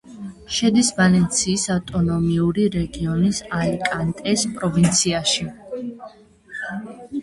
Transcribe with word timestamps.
შედის 0.59 0.87
ვალენსიის 0.99 1.65
ავტონომიური 1.75 2.67
რეგიონის 2.79 3.45
ალიკანტეს 3.61 4.51
პროვინციაში. 4.59 5.51